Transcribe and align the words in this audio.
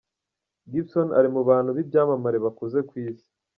Gibson 0.71 1.07
ari 1.19 1.29
mu 1.35 1.41
bantu 1.49 1.69
b’ibyamamare 1.75 2.37
bakuze 2.45 2.77
ku 2.89 2.93
isi. 3.07 3.27